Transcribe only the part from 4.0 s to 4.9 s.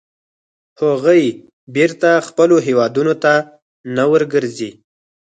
ورګرځي.